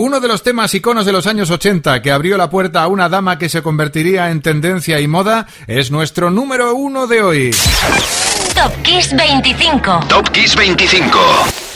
Uno 0.00 0.20
de 0.20 0.28
los 0.28 0.44
temas 0.44 0.72
iconos 0.74 1.06
de 1.06 1.12
los 1.12 1.26
años 1.26 1.50
80 1.50 2.02
que 2.02 2.12
abrió 2.12 2.36
la 2.36 2.48
puerta 2.48 2.84
a 2.84 2.86
una 2.86 3.08
dama 3.08 3.36
que 3.36 3.48
se 3.48 3.62
convertiría 3.62 4.30
en 4.30 4.42
tendencia 4.42 5.00
y 5.00 5.08
moda 5.08 5.48
es 5.66 5.90
nuestro 5.90 6.30
número 6.30 6.72
uno 6.76 7.08
de 7.08 7.20
hoy. 7.20 7.50
Top 8.54 8.80
Kiss 8.82 9.12
25. 9.16 10.04
Top 10.08 10.30
Kiss 10.30 10.54
25. 10.54 11.67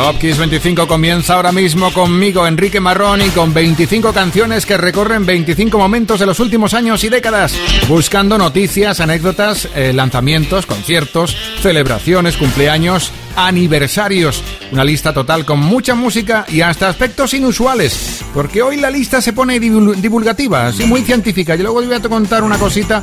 Top 0.00 0.16
Kiss 0.16 0.38
25 0.38 0.88
comienza 0.88 1.34
ahora 1.34 1.52
mismo 1.52 1.92
conmigo, 1.92 2.46
Enrique 2.46 2.80
Marrón, 2.80 3.20
y 3.20 3.28
con 3.28 3.52
25 3.52 4.14
canciones 4.14 4.64
que 4.64 4.78
recorren 4.78 5.26
25 5.26 5.76
momentos 5.76 6.18
de 6.18 6.24
los 6.24 6.40
últimos 6.40 6.72
años 6.72 7.04
y 7.04 7.10
décadas, 7.10 7.54
buscando 7.86 8.38
noticias, 8.38 9.00
anécdotas, 9.00 9.68
eh, 9.74 9.92
lanzamientos, 9.92 10.64
conciertos, 10.64 11.36
celebraciones, 11.60 12.38
cumpleaños, 12.38 13.12
aniversarios. 13.36 14.42
Una 14.72 14.84
lista 14.84 15.12
total 15.12 15.44
con 15.44 15.60
mucha 15.60 15.94
música 15.94 16.44
y 16.48 16.60
hasta 16.60 16.88
aspectos 16.88 17.34
inusuales, 17.34 18.24
porque 18.32 18.62
hoy 18.62 18.76
la 18.76 18.90
lista 18.90 19.20
se 19.20 19.32
pone 19.32 19.58
divulgativa, 19.58 20.68
así 20.68 20.84
muy 20.84 21.02
científica. 21.02 21.54
Y 21.54 21.58
luego 21.58 21.80
te 21.80 21.86
voy 21.86 21.96
a 21.96 22.00
contar 22.00 22.42
una 22.42 22.58
cosita 22.58 23.02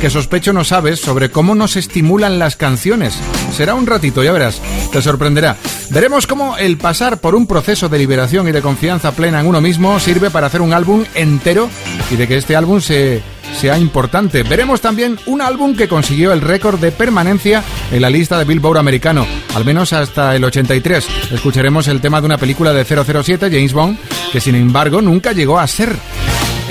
que 0.00 0.10
sospecho 0.10 0.52
no 0.52 0.64
sabes 0.64 1.00
sobre 1.00 1.30
cómo 1.30 1.54
nos 1.54 1.76
estimulan 1.76 2.38
las 2.38 2.56
canciones. 2.56 3.18
Será 3.52 3.74
un 3.74 3.86
ratito, 3.86 4.22
ya 4.22 4.32
verás, 4.32 4.60
te 4.92 5.02
sorprenderá. 5.02 5.56
Veremos 5.90 6.26
cómo 6.26 6.56
el 6.56 6.76
pasar 6.76 7.20
por 7.20 7.34
un 7.34 7.46
proceso 7.46 7.88
de 7.88 7.98
liberación 7.98 8.46
y 8.48 8.52
de 8.52 8.62
confianza 8.62 9.12
plena 9.12 9.40
en 9.40 9.46
uno 9.46 9.60
mismo 9.60 9.98
sirve 9.98 10.30
para 10.30 10.46
hacer 10.46 10.60
un 10.60 10.72
álbum 10.72 11.04
entero 11.14 11.68
y 12.10 12.16
de 12.16 12.28
que 12.28 12.36
este 12.36 12.56
álbum 12.56 12.80
se 12.80 13.22
sea 13.54 13.78
importante. 13.78 14.42
Veremos 14.42 14.80
también 14.80 15.18
un 15.26 15.40
álbum 15.40 15.76
que 15.76 15.88
consiguió 15.88 16.32
el 16.32 16.40
récord 16.40 16.78
de 16.78 16.92
permanencia 16.92 17.62
en 17.90 18.02
la 18.02 18.10
lista 18.10 18.38
de 18.38 18.44
Billboard 18.44 18.78
americano, 18.78 19.26
al 19.54 19.64
menos 19.64 19.92
hasta 19.92 20.34
el 20.36 20.44
83. 20.44 21.06
Escucharemos 21.32 21.88
el 21.88 22.00
tema 22.00 22.20
de 22.20 22.26
una 22.26 22.38
película 22.38 22.72
de 22.72 22.84
007, 22.84 23.50
James 23.50 23.72
Bond, 23.72 23.98
que 24.32 24.40
sin 24.40 24.54
embargo 24.54 25.00
nunca 25.02 25.32
llegó 25.32 25.58
a 25.58 25.66
ser. 25.66 25.96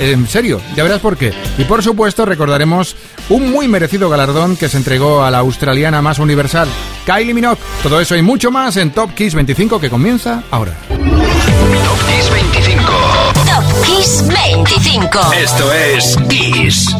En 0.00 0.28
serio, 0.28 0.60
ya 0.76 0.84
verás 0.84 1.00
por 1.00 1.16
qué. 1.16 1.32
Y 1.58 1.64
por 1.64 1.82
supuesto 1.82 2.24
recordaremos 2.24 2.94
un 3.30 3.50
muy 3.50 3.66
merecido 3.66 4.08
galardón 4.08 4.56
que 4.56 4.68
se 4.68 4.76
entregó 4.76 5.24
a 5.24 5.30
la 5.30 5.38
australiana 5.38 6.00
más 6.00 6.20
universal, 6.20 6.68
Kylie 7.04 7.34
Minogue. 7.34 7.58
Todo 7.82 8.00
eso 8.00 8.14
y 8.16 8.22
mucho 8.22 8.50
más 8.50 8.76
en 8.76 8.92
Top 8.92 9.14
Kiss 9.14 9.34
25 9.34 9.80
que 9.80 9.90
comienza 9.90 10.44
ahora. 10.50 10.74
Top 10.88 10.98
Kiss 12.06 12.30
25. 12.32 12.57
Top 13.58 13.82
Kiss 13.82 14.24
25. 14.28 15.32
Esto 15.34 15.72
es 15.72 16.16
Kiss. 16.28 16.94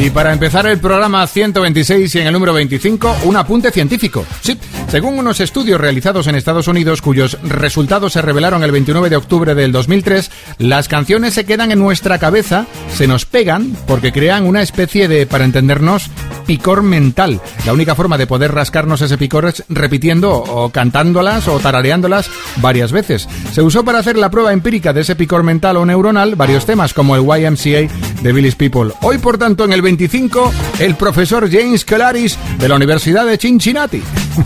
Y 0.00 0.08
para 0.08 0.32
empezar 0.32 0.66
el 0.66 0.78
programa 0.78 1.26
126 1.26 2.14
y 2.14 2.18
en 2.20 2.26
el 2.26 2.32
número 2.32 2.54
25, 2.54 3.16
un 3.24 3.36
apunte 3.36 3.70
científico. 3.70 4.24
Sí, 4.40 4.58
según 4.88 5.18
unos 5.18 5.40
estudios 5.40 5.78
realizados 5.78 6.26
en 6.26 6.36
Estados 6.36 6.68
Unidos 6.68 7.02
cuyos 7.02 7.38
resultados 7.42 8.14
se 8.14 8.22
revelaron 8.22 8.64
el 8.64 8.72
29 8.72 9.10
de 9.10 9.16
octubre 9.16 9.54
del 9.54 9.72
2003, 9.72 10.30
las 10.58 10.88
canciones 10.88 11.34
se 11.34 11.44
quedan 11.44 11.70
en 11.70 11.78
nuestra 11.78 12.18
cabeza, 12.18 12.66
se 12.94 13.06
nos 13.06 13.26
pegan 13.26 13.76
porque 13.86 14.10
crean 14.10 14.46
una 14.46 14.62
especie 14.62 15.06
de, 15.06 15.26
para 15.26 15.44
entendernos, 15.44 16.10
picor 16.46 16.82
mental. 16.82 17.40
La 17.66 17.72
única 17.72 17.94
forma 17.94 18.18
de 18.18 18.26
poder 18.26 18.52
rascarnos 18.52 19.00
ese 19.00 19.18
picor 19.18 19.46
es 19.46 19.64
repitiendo 19.68 20.32
o 20.32 20.70
cantándolas 20.70 21.48
o 21.48 21.58
tarareándolas 21.58 22.30
varias 22.56 22.92
veces. 22.92 23.28
Se 23.52 23.62
usó 23.62 23.84
para 23.84 23.98
hacer 23.98 24.16
la 24.16 24.30
prueba 24.30 24.52
empírica 24.52 24.92
de 24.92 25.02
ese 25.02 25.16
picor 25.16 25.42
mental 25.42 25.76
o 25.76 25.86
neuronal 25.86 26.36
varios 26.36 26.66
temas 26.66 26.94
como 26.94 27.16
el 27.16 27.22
YMCA 27.22 27.92
de 28.22 28.32
Billy's 28.32 28.54
People. 28.54 28.92
Hoy, 29.02 29.18
por 29.18 29.38
tanto, 29.38 29.64
en 29.64 29.72
el 29.72 29.82
25, 29.82 30.52
el 30.78 30.94
profesor 30.94 31.50
James 31.50 31.84
Calaris 31.84 32.38
de 32.58 32.68
la 32.68 32.76
Universidad 32.76 33.26
de 33.26 33.36
Cincinnati. 33.36 34.02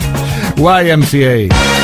YMCA. 0.57 1.78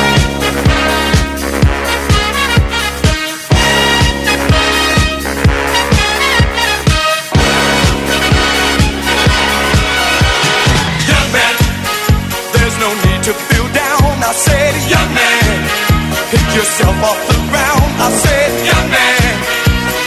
Off 16.84 17.16
the 17.28 17.40
ground. 17.48 17.88
I 17.96 18.10
said, 18.12 18.52
young 18.68 18.88
man, 18.92 19.32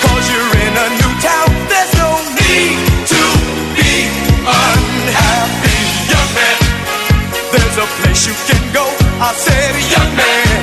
cause 0.05 0.25
you're 0.29 0.53
in 0.61 0.73
a 0.77 0.87
new 1.01 1.13
town. 1.17 1.49
There's 1.65 1.93
no 1.97 2.11
need 2.37 2.77
to 3.09 3.23
be 3.73 4.05
unhappy. 4.45 5.81
Young 6.13 6.31
man, 6.37 6.59
there's 7.49 7.77
a 7.81 7.87
place 7.97 8.21
you 8.29 8.35
can 8.45 8.61
go. 8.69 8.85
I 9.17 9.33
said, 9.33 9.73
young 9.89 10.11
man, 10.13 10.57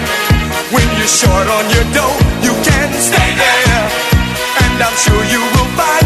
when 0.71 0.87
you're 0.95 1.11
short 1.11 1.47
on 1.51 1.65
your 1.75 1.87
dough, 1.91 2.19
you 2.39 2.55
can 2.63 2.89
stay 3.03 3.31
there. 3.35 3.83
And 4.63 4.79
I'm 4.79 4.95
sure 4.95 5.23
you 5.27 5.43
will 5.43 5.71
find 5.75 6.06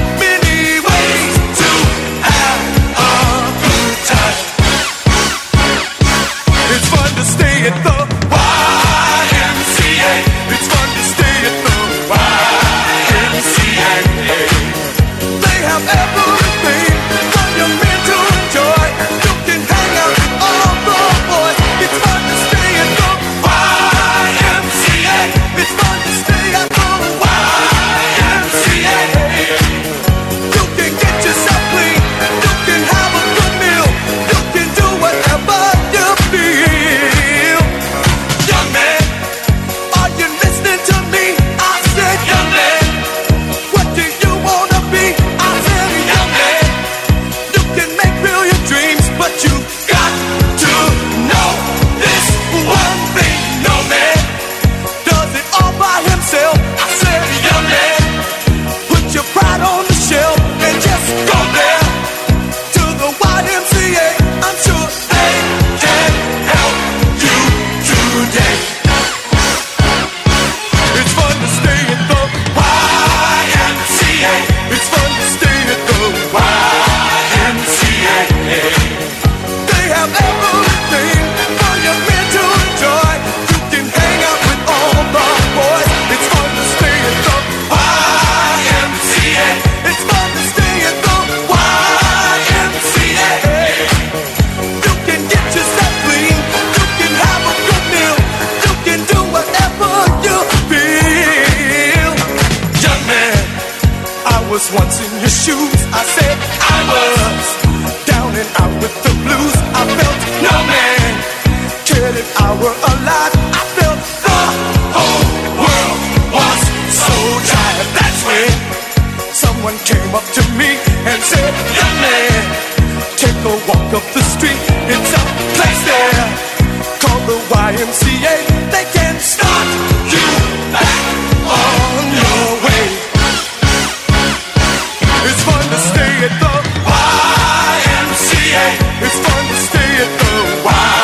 understand 139.38 140.10
the 140.20 140.34
why. 140.64 140.99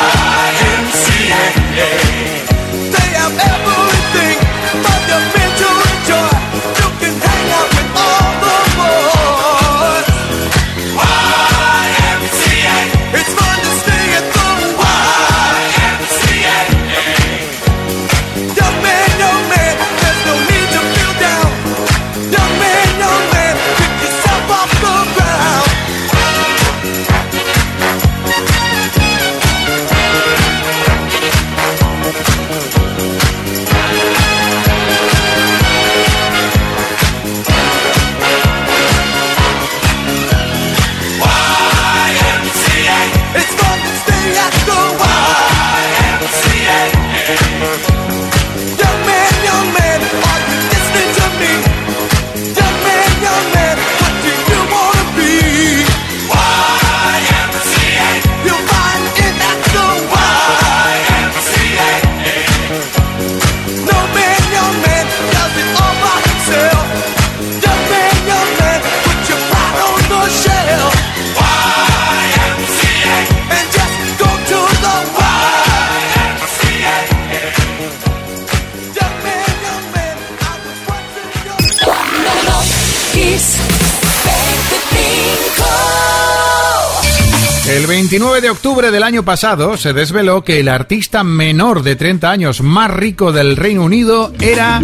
Octubre 88.57 88.91
del 88.91 89.03
año 89.03 89.23
pasado 89.23 89.77
se 89.77 89.93
desveló 89.93 90.43
que 90.43 90.61
el 90.61 90.69
artista 90.69 91.23
menor 91.23 91.83
de 91.83 91.95
30 91.95 92.31
años 92.31 92.63
más 92.63 92.91
rico 92.91 93.31
del 93.31 93.55
Reino 93.55 93.85
Unido 93.85 94.33
era 94.41 94.81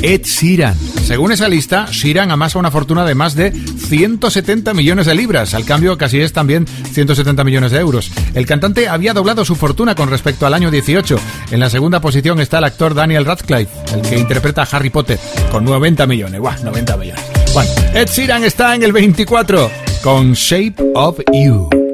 Ed 0.00 0.22
Sheeran. 0.22 0.74
Según 1.04 1.30
esa 1.30 1.46
lista, 1.46 1.86
Sheeran 1.90 2.30
amasa 2.30 2.58
una 2.58 2.70
fortuna 2.70 3.04
de 3.04 3.14
más 3.14 3.34
de 3.34 3.52
170 3.52 4.72
millones 4.72 5.04
de 5.04 5.14
libras. 5.14 5.52
Al 5.52 5.66
cambio, 5.66 5.98
casi 5.98 6.18
es 6.18 6.32
también 6.32 6.66
170 6.66 7.44
millones 7.44 7.72
de 7.72 7.80
euros. 7.80 8.10
El 8.32 8.46
cantante 8.46 8.88
había 8.88 9.12
doblado 9.12 9.44
su 9.44 9.54
fortuna 9.54 9.94
con 9.94 10.08
respecto 10.08 10.46
al 10.46 10.54
año 10.54 10.70
18. 10.70 11.20
En 11.50 11.60
la 11.60 11.68
segunda 11.68 12.00
posición 12.00 12.40
está 12.40 12.56
el 12.56 12.64
actor 12.64 12.94
Daniel 12.94 13.26
Radcliffe, 13.26 13.70
el 13.94 14.00
que 14.00 14.18
interpreta 14.18 14.62
a 14.62 14.68
Harry 14.72 14.88
Potter, 14.88 15.18
con 15.52 15.66
90 15.66 16.06
millones. 16.06 16.40
¡Guau! 16.40 16.54
90 16.64 16.96
millones. 16.96 17.22
Bueno, 17.52 17.70
Ed 17.92 18.08
Sheeran 18.08 18.44
está 18.44 18.74
en 18.74 18.82
el 18.82 18.92
24 18.92 19.70
con 20.02 20.32
Shape 20.32 20.76
of 20.94 21.18
You. 21.34 21.89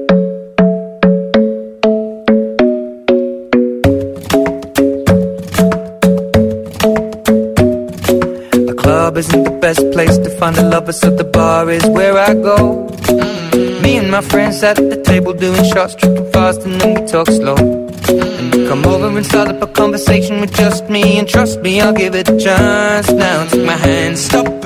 To 10.86 10.92
find 10.92 10.92
a 10.92 10.92
lover, 10.92 10.92
so 10.92 11.10
the 11.10 11.24
bar 11.24 11.70
is 11.70 11.84
where 11.86 12.16
I 12.18 12.34
go. 12.34 12.86
Me 13.82 13.98
and 13.98 14.10
my 14.10 14.20
friends 14.20 14.62
at 14.62 14.76
the 14.76 15.02
table 15.02 15.32
doing 15.32 15.64
shots, 15.64 15.94
tripping 15.94 16.30
fast, 16.32 16.62
and 16.62 16.80
then 16.80 17.02
we 17.02 17.06
talk 17.06 17.28
slow. 17.28 17.56
And 17.56 18.54
you 18.54 18.68
come 18.68 18.84
over 18.86 19.08
and 19.16 19.26
start 19.26 19.48
up 19.48 19.62
a 19.62 19.66
conversation 19.66 20.40
with 20.40 20.54
just 20.54 20.88
me, 20.88 21.18
and 21.18 21.28
trust 21.28 21.60
me, 21.60 21.80
I'll 21.80 21.92
give 21.92 22.14
it 22.14 22.28
a 22.28 22.38
chance. 22.38 23.10
Now 23.10 23.46
take 23.48 23.66
my 23.66 23.76
hand, 23.76 24.18
stop 24.18 24.65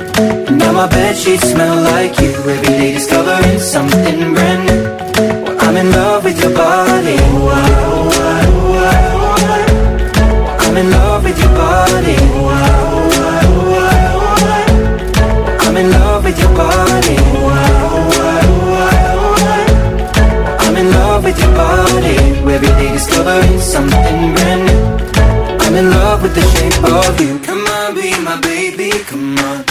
Now 0.17 0.71
my 0.73 0.87
bed 0.87 1.15
sheets 1.15 1.51
smell 1.51 1.81
like 1.83 2.19
you. 2.19 2.31
Every 2.31 2.61
day 2.61 2.93
discovering 2.93 3.59
something 3.59 4.33
brand 4.33 4.61
new. 4.67 4.83
Well, 5.43 5.57
I'm 5.59 5.77
in 5.77 5.91
love 5.91 6.23
with 6.23 6.39
your 6.41 6.53
body. 6.53 7.17
I'm 10.63 10.77
in 10.77 10.89
love 10.91 11.23
with 11.23 11.39
your 11.39 11.53
body. 11.53 12.15
I'm 15.65 15.77
in 15.77 15.91
love 15.91 16.23
with 16.25 16.39
your 16.39 16.53
body. 16.55 17.15
I'm 20.63 20.75
in 20.77 20.91
love 20.91 21.23
with 21.23 21.39
your 21.39 21.53
body. 21.55 22.15
Every 22.55 22.67
day 22.79 22.91
discovering 22.93 23.59
something 23.59 24.33
brand 24.35 24.65
new. 24.67 24.81
I'm 25.63 25.75
in 25.75 25.89
love 25.89 26.21
with 26.23 26.35
the 26.35 26.41
shape 26.53 26.83
of 26.83 27.19
you. 27.21 27.39
Come 27.39 27.65
on. 27.65 27.95
Be 27.95 28.17
my 28.23 28.39
baby, 28.41 28.89
come 29.05 29.37
on. 29.37 29.70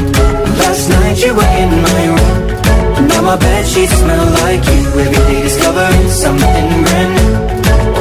Last 0.81 0.89
night 0.97 1.17
you 1.23 1.35
were 1.35 1.53
in 1.61 1.69
my 1.85 2.03
room. 2.09 3.07
Now 3.07 3.21
my 3.21 3.37
bed 3.37 3.67
sheets 3.67 3.93
smell 3.93 4.25
like 4.41 4.65
you. 4.65 4.81
Every 4.97 5.13
day 5.29 5.43
discovering 5.43 6.09
something 6.09 6.67
brand 6.81 7.11
new. 7.21 7.37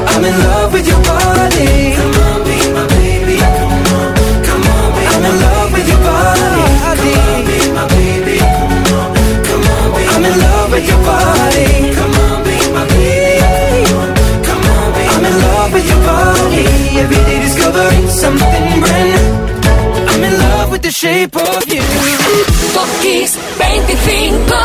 I'm 0.09 0.25
in 0.25 0.33
love 0.49 0.73
with 0.73 0.89
your 0.89 1.03
body. 1.05 1.93
Come 1.93 2.17
on, 2.25 2.41
be 2.41 2.57
my 2.73 2.87
baby. 2.97 3.37
Come 3.37 3.85
on, 4.01 4.17
come 4.49 4.65
on, 4.65 4.89
be 4.97 5.03
I'm 5.13 5.25
in 5.29 5.37
love 5.45 5.71
with 5.77 5.89
your 5.93 6.01
body. 6.09 6.65
Come 6.81 7.05
on, 7.21 7.41
be 7.45 7.59
my 7.77 7.85
baby. 7.93 8.37
Come 8.41 8.73
on, 8.97 9.13
come 9.45 9.65
on, 9.77 9.87
be 9.93 10.03
I'm 10.09 10.25
in 10.25 10.37
love 10.41 10.69
with 10.73 10.87
your 10.89 11.03
body. 11.05 11.69
Come 12.01 12.17
on, 12.17 12.39
be 12.49 12.57
my 12.73 12.85
baby. 12.89 13.93
Come 13.93 14.01
on, 14.01 14.09
come 14.41 14.65
on, 14.73 14.89
be 14.97 15.03
I'm 15.05 15.25
in 15.29 15.37
love 15.37 15.71
with 15.77 15.85
your 15.85 16.01
body. 16.09 16.65
Every 16.97 17.21
day 17.29 17.41
discovering 17.45 18.09
something 18.09 18.40
the 20.91 20.97
shape 20.97 21.37
of 21.37 21.65
you. 21.67 21.83
Top 22.75 22.89
Kiss 23.01 23.39
25. 23.59 24.57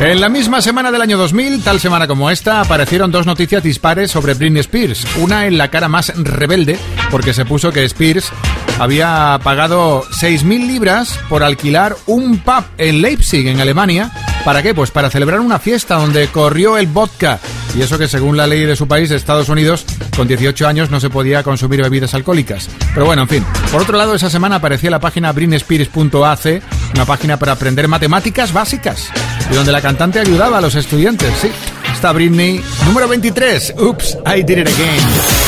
En 0.00 0.20
la 0.20 0.28
misma 0.28 0.60
semana 0.60 0.92
del 0.92 1.00
año 1.02 1.16
2000, 1.18 1.62
tal 1.62 1.80
semana 1.80 2.06
como 2.06 2.30
esta, 2.30 2.60
aparecieron 2.60 3.10
dos 3.10 3.26
noticias 3.26 3.62
dispares 3.62 4.10
sobre 4.10 4.34
Britney 4.34 4.60
Spears. 4.60 5.06
Una 5.16 5.46
en 5.46 5.58
la 5.58 5.68
cara 5.68 5.88
más 5.88 6.12
rebelde, 6.14 6.78
porque 7.10 7.32
se 7.32 7.44
puso 7.44 7.72
que 7.72 7.84
Spears 7.84 8.30
había 8.78 9.40
pagado 9.42 10.04
6.000 10.04 10.66
libras 10.66 11.18
por 11.28 11.42
alquilar 11.42 11.96
un 12.06 12.38
pub 12.38 12.64
en 12.76 13.02
Leipzig, 13.02 13.48
en 13.48 13.60
Alemania. 13.60 14.12
¿Para 14.44 14.62
qué? 14.62 14.74
Pues 14.74 14.90
para 14.90 15.10
celebrar 15.10 15.40
una 15.40 15.58
fiesta 15.58 15.96
donde 15.96 16.28
corrió 16.28 16.78
el 16.78 16.86
vodka. 16.86 17.40
Y 17.76 17.82
eso 17.82 17.98
que 17.98 18.08
según 18.08 18.36
la 18.36 18.46
ley 18.46 18.64
de 18.64 18.76
su 18.76 18.88
país, 18.88 19.10
Estados 19.10 19.48
Unidos, 19.48 19.84
con 20.16 20.26
18 20.26 20.66
años 20.66 20.90
no 20.90 21.00
se 21.00 21.10
podía 21.10 21.42
consumir 21.42 21.82
bebidas 21.82 22.14
alcohólicas. 22.14 22.68
Pero 22.94 23.06
bueno, 23.06 23.22
en 23.22 23.28
fin. 23.28 23.44
Por 23.70 23.82
otro 23.82 23.96
lado, 23.96 24.14
esa 24.14 24.30
semana 24.30 24.56
aparecía 24.56 24.90
la 24.90 25.00
página 25.00 25.32
britneyspears.ac, 25.32 26.62
una 26.94 27.04
página 27.04 27.38
para 27.38 27.52
aprender 27.52 27.88
matemáticas 27.88 28.52
básicas, 28.52 29.10
y 29.50 29.54
donde 29.54 29.72
la 29.72 29.80
cantante 29.80 30.18
ayudaba 30.18 30.58
a 30.58 30.60
los 30.60 30.74
estudiantes, 30.74 31.32
sí. 31.40 31.50
Está 31.92 32.12
Britney, 32.12 32.60
número 32.86 33.08
23. 33.08 33.74
Oops, 33.78 34.18
I 34.26 34.42
did 34.42 34.58
it 34.58 34.68
again. 34.68 35.47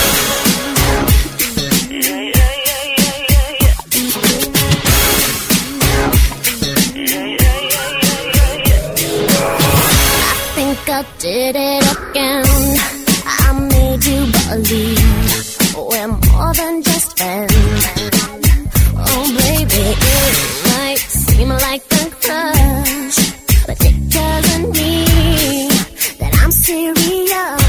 I 11.00 11.06
did 11.18 11.56
it 11.56 11.82
again. 11.96 12.44
I 13.24 13.52
made 13.72 14.04
you 14.04 14.20
believe 14.36 15.74
we're 15.74 16.08
more 16.08 16.52
than 16.52 16.82
just 16.82 17.16
friends. 17.16 17.86
Oh, 19.08 19.24
baby, 19.40 19.96
it 19.96 20.36
might 20.68 20.98
seem 20.98 21.48
like 21.48 21.84
a 21.90 22.10
crush, 22.20 23.18
but 23.66 23.82
it 23.82 24.10
doesn't 24.10 24.76
mean 24.76 25.70
that 26.18 26.38
I'm 26.42 26.52
serious. 26.52 27.59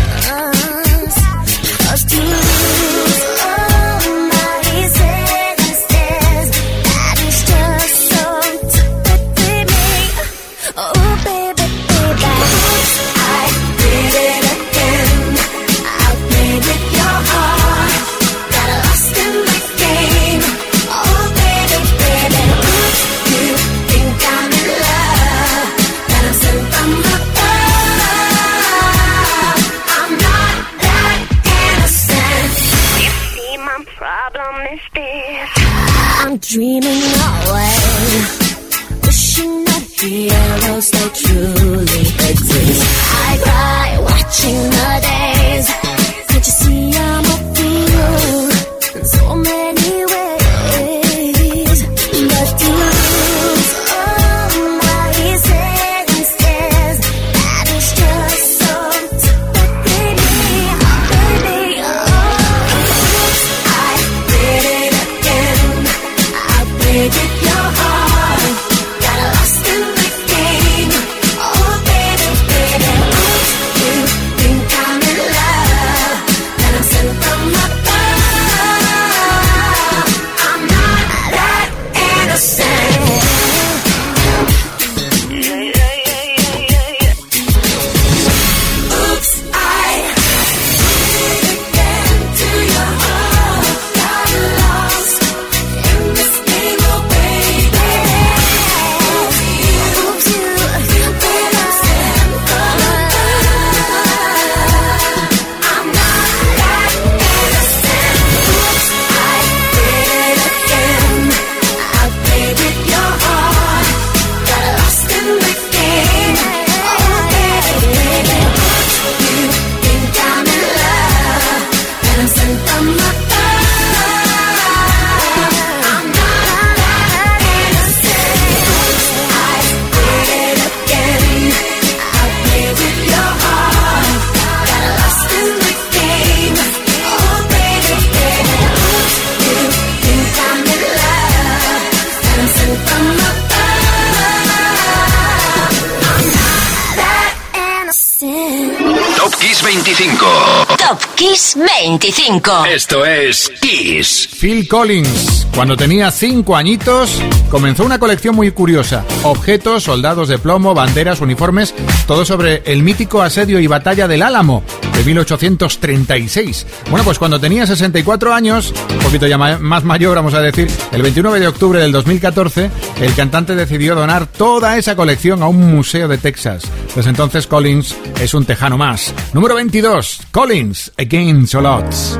25. 151.91 152.65
Esto 152.73 153.05
es 153.05 153.51
Kiss. 153.59 154.29
Phil 154.39 154.65
Collins, 154.65 155.45
cuando 155.53 155.75
tenía 155.75 156.09
5 156.09 156.55
añitos, 156.55 157.21
comenzó 157.49 157.83
una 157.83 157.99
colección 157.99 158.33
muy 158.33 158.49
curiosa. 158.51 159.03
Objetos, 159.23 159.83
soldados 159.83 160.29
de 160.29 160.37
plomo, 160.37 160.73
banderas, 160.73 161.19
uniformes, 161.19 161.75
todo 162.07 162.23
sobre 162.23 162.63
el 162.65 162.81
mítico 162.81 163.21
asedio 163.21 163.59
y 163.59 163.67
batalla 163.67 164.07
del 164.07 164.21
Álamo. 164.21 164.63
De 164.95 165.03
1836. 165.03 166.65
Bueno, 166.89 167.03
pues 167.03 167.19
cuando 167.19 167.39
tenía 167.39 167.65
64 167.65 168.33
años, 168.33 168.73
un 168.89 168.99
poquito 168.99 169.27
ya 169.27 169.37
más 169.37 169.83
mayor, 169.83 170.15
vamos 170.15 170.33
a 170.33 170.41
decir, 170.41 170.69
el 170.91 171.01
29 171.01 171.39
de 171.39 171.47
octubre 171.47 171.79
del 171.79 171.91
2014, 171.91 172.69
el 173.01 173.13
cantante 173.15 173.55
decidió 173.55 173.95
donar 173.95 174.27
toda 174.27 174.77
esa 174.77 174.95
colección 174.95 175.43
a 175.43 175.47
un 175.47 175.75
museo 175.75 176.07
de 176.07 176.17
Texas. 176.17 176.63
Pues 176.93 177.07
entonces 177.07 177.47
Collins 177.47 177.95
es 178.19 178.33
un 178.33 178.45
tejano 178.45 178.77
más. 178.77 179.13
Número 179.33 179.55
22, 179.55 180.21
Collins, 180.31 180.91
Against 180.97 181.55
All 181.55 181.65
Odds. 181.65 182.19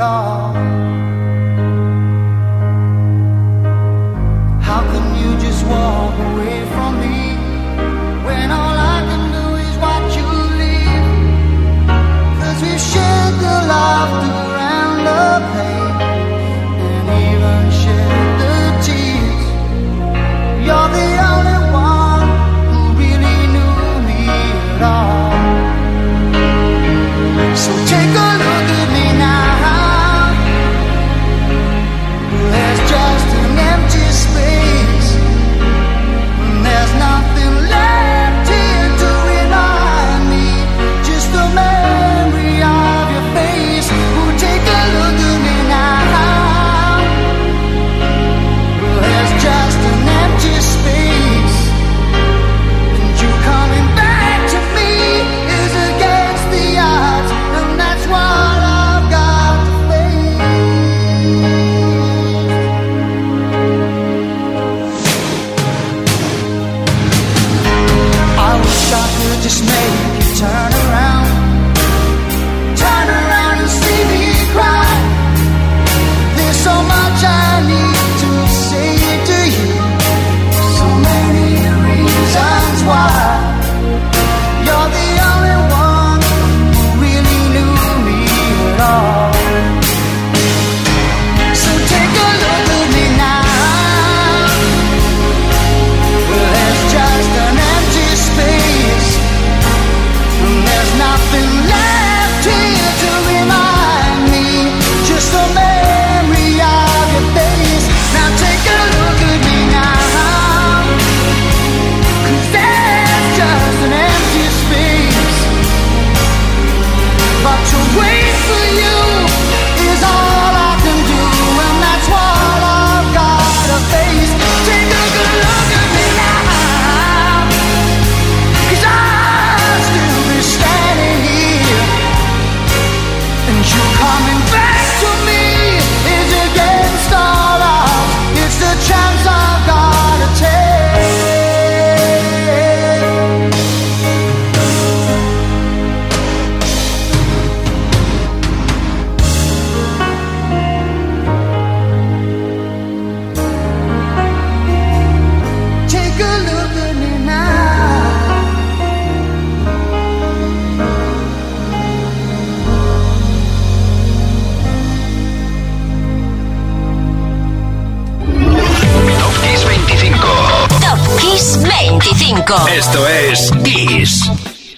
on. 0.00 0.37
nothing 101.30 101.67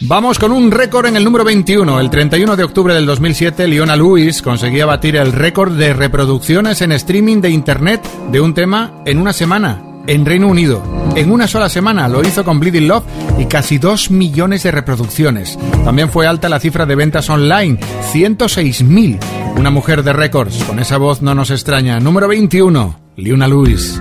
Vamos 0.02 0.38
con 0.38 0.52
un 0.52 0.70
récord 0.70 1.06
en 1.06 1.16
el 1.16 1.24
número 1.24 1.44
21. 1.44 2.00
El 2.00 2.08
31 2.08 2.56
de 2.56 2.64
octubre 2.64 2.94
del 2.94 3.04
2007, 3.04 3.66
Leona 3.68 3.96
Lewis 3.96 4.42
conseguía 4.42 4.86
batir 4.86 5.16
el 5.16 5.32
récord 5.32 5.72
de 5.72 5.92
reproducciones 5.92 6.82
en 6.82 6.92
streaming 6.92 7.40
de 7.40 7.50
Internet 7.50 8.00
de 8.30 8.40
un 8.40 8.54
tema 8.54 9.02
en 9.06 9.18
una 9.18 9.32
semana 9.32 9.82
en 10.06 10.24
Reino 10.24 10.48
Unido. 10.48 10.82
En 11.16 11.30
una 11.30 11.48
sola 11.48 11.68
semana 11.68 12.08
lo 12.08 12.22
hizo 12.22 12.44
con 12.44 12.60
Bleeding 12.60 12.88
Love 12.88 13.04
y 13.38 13.46
casi 13.46 13.78
2 13.78 14.10
millones 14.10 14.62
de 14.62 14.70
reproducciones. 14.70 15.58
También 15.84 16.10
fue 16.10 16.26
alta 16.26 16.48
la 16.48 16.60
cifra 16.60 16.86
de 16.86 16.94
ventas 16.94 17.28
online, 17.28 17.78
106.000. 18.12 19.18
Una 19.56 19.70
mujer 19.70 20.02
de 20.02 20.12
récords, 20.12 20.62
con 20.64 20.78
esa 20.78 20.96
voz 20.96 21.22
no 21.22 21.34
nos 21.34 21.50
extraña. 21.50 22.00
Número 22.00 22.28
21, 22.28 22.98
Leona 23.16 23.48
Lewis. 23.48 24.00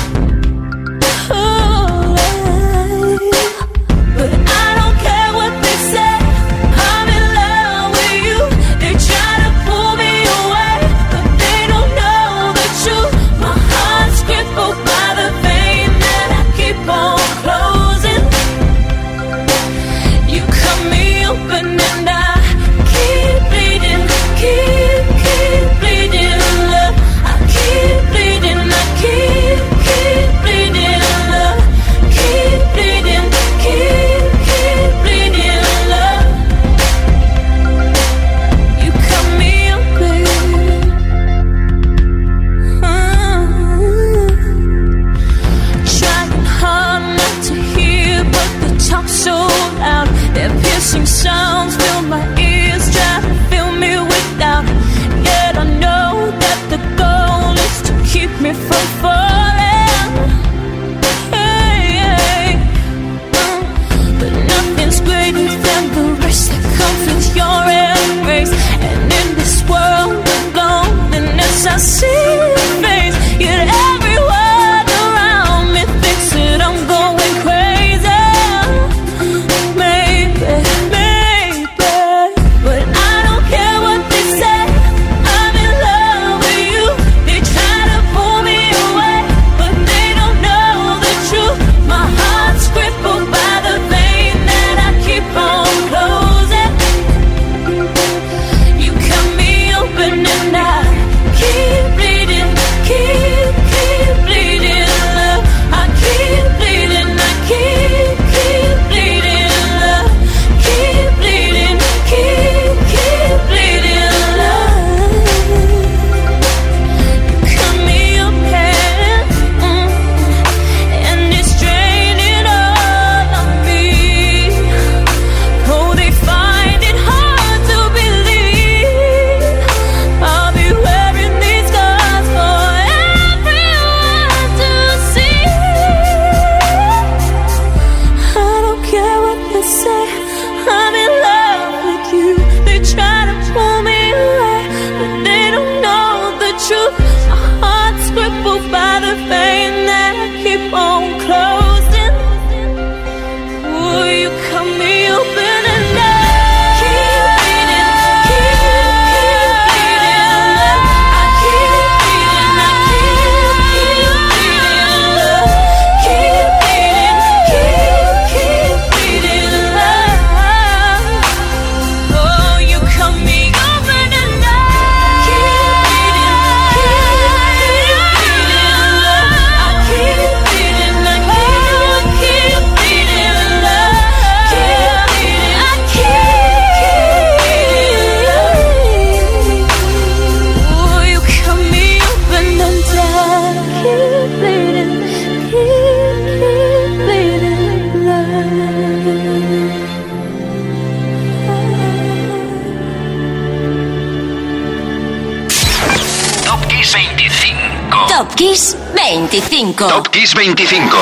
25. 209.61 209.87
Top 209.87 210.09
Kiss 210.09 210.33
25. 210.33 210.97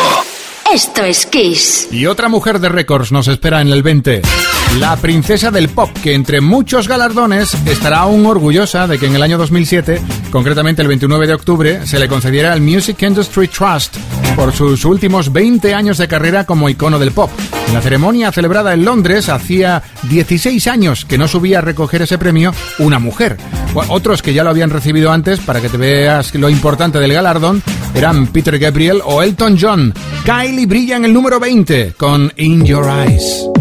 Esto 0.73 1.05
es 1.05 1.25
Kiss. 1.25 1.87
Y 1.93 2.07
otra 2.07 2.27
mujer 2.27 2.59
de 2.59 2.67
récords 2.67 3.09
nos 3.13 3.29
espera 3.29 3.61
en 3.61 3.69
el 3.69 3.83
20. 3.83 4.21
La 4.79 4.97
princesa 4.97 5.49
del 5.49 5.69
pop, 5.69 5.89
que 6.03 6.13
entre 6.13 6.41
muchos 6.41 6.89
galardones 6.89 7.53
estará 7.65 7.99
aún 7.99 8.25
orgullosa 8.25 8.85
de 8.85 8.99
que 8.99 9.05
en 9.05 9.15
el 9.15 9.23
año 9.23 9.37
2007, 9.37 10.01
concretamente 10.29 10.81
el 10.81 10.89
29 10.89 11.25
de 11.25 11.33
octubre, 11.33 11.87
se 11.87 11.99
le 11.99 12.09
concediera 12.09 12.53
el 12.53 12.59
Music 12.59 13.01
Industry 13.01 13.47
Trust 13.47 13.95
por 14.35 14.51
sus 14.51 14.83
últimos 14.83 15.31
20 15.31 15.73
años 15.73 15.97
de 15.97 16.09
carrera 16.09 16.45
como 16.45 16.69
icono 16.69 16.99
del 16.99 17.11
pop. 17.11 17.31
En 17.67 17.73
la 17.73 17.81
ceremonia 17.81 18.31
celebrada 18.31 18.73
en 18.73 18.83
Londres 18.83 19.29
hacía 19.29 19.83
16 20.03 20.67
años 20.67 21.05
que 21.05 21.17
no 21.17 21.29
subía 21.29 21.59
a 21.59 21.61
recoger 21.61 22.01
ese 22.01 22.17
premio 22.17 22.53
una 22.77 22.99
mujer. 22.99 23.37
Otros 23.87 24.21
que 24.21 24.33
ya 24.33 24.43
lo 24.43 24.49
habían 24.49 24.69
recibido 24.69 25.11
antes, 25.11 25.39
para 25.39 25.61
que 25.61 25.69
te 25.69 25.77
veas 25.77 26.33
lo 26.35 26.49
importante 26.49 26.99
del 26.99 27.13
galardón, 27.13 27.63
eran 27.93 28.27
Peter 28.27 28.57
Gabriel 28.57 29.01
o 29.03 29.21
Elton 29.21 29.57
John. 29.59 29.93
Kylie 30.25 30.65
brilla 30.65 30.97
en 30.97 31.05
el 31.05 31.13
número 31.13 31.39
20 31.39 31.93
con 31.97 32.31
In 32.37 32.65
Your 32.65 32.85
Eyes. 32.87 33.58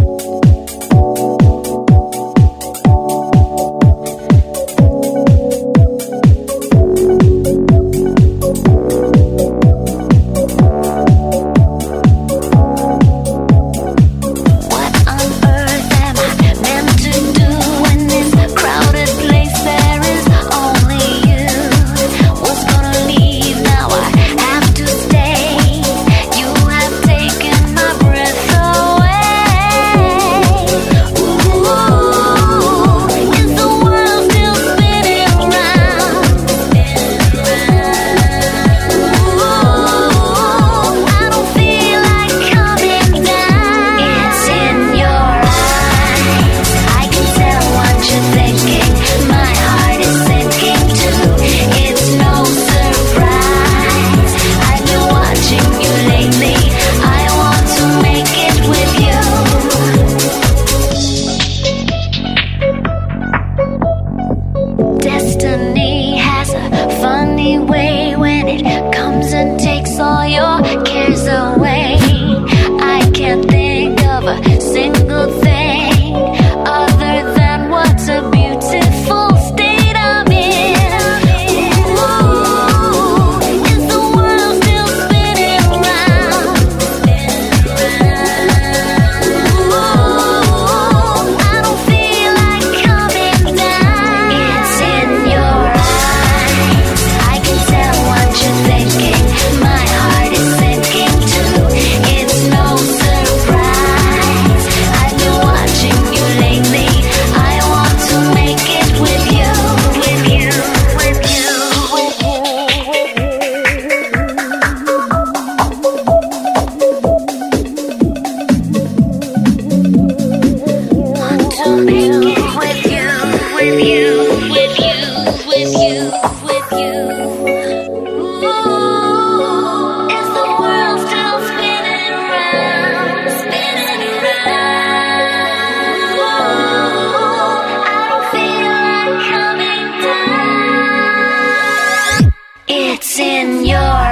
It's 142.70 143.18
in 143.18 143.64
your 143.64 144.07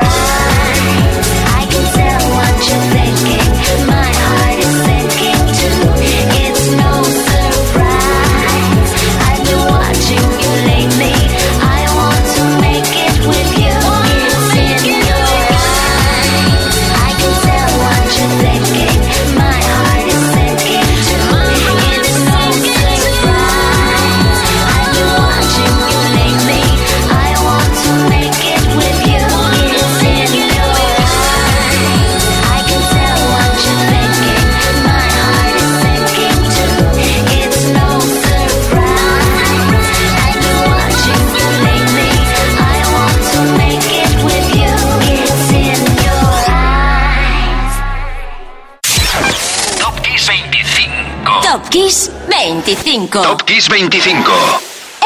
Top 53.10 53.42
Kiss 53.44 53.68
25. 53.68 54.32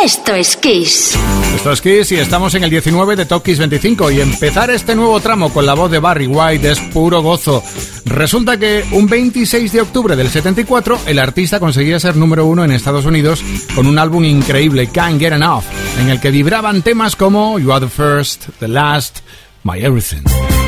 Esto 0.03 0.35
es 0.35 0.57
Kiss. 0.57 1.19
Esto 1.55 1.73
es 1.73 1.81
Kiss 1.81 2.13
y 2.13 2.17
estamos 2.17 2.55
en 2.55 2.65
el 2.65 2.71
19 2.71 3.17
de 3.17 3.27
Top 3.27 3.43
Kiss 3.43 3.59
25 3.59 4.11
y 4.11 4.21
empezar 4.21 4.71
este 4.71 4.95
nuevo 4.95 5.21
tramo 5.21 5.53
con 5.53 5.67
la 5.67 5.75
voz 5.75 5.91
de 5.91 5.99
Barry 5.99 6.27
White 6.27 6.71
es 6.71 6.81
puro 6.81 7.21
gozo. 7.21 7.63
Resulta 8.07 8.57
que 8.57 8.85
un 8.93 9.07
26 9.07 9.73
de 9.73 9.83
octubre 9.83 10.17
del 10.17 10.31
74 10.31 11.01
el 11.07 11.19
artista 11.19 11.61
conseguía 11.61 12.01
ser 12.01 12.17
número 12.17 12.47
uno 12.47 12.65
en 12.65 12.73
Estados 12.73 13.05
Unidos 13.05 13.43
con 13.75 13.87
un 13.87 13.99
álbum 13.99 14.25
increíble, 14.25 14.89
Can't 14.89 15.21
Get 15.21 15.35
Enough, 15.35 15.65
en 15.99 16.09
el 16.09 16.21
que 16.21 16.31
vibraban 16.31 16.83
temas 16.83 17.17
como 17.17 17.59
You 17.59 17.73
Are 17.73 17.85
the 17.85 17.91
First, 17.93 18.49
The 18.61 18.69
Last, 18.69 19.19
My 19.65 19.79
Everything. 19.79 20.60